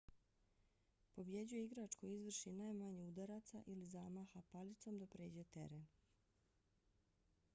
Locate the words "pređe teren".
5.17-5.85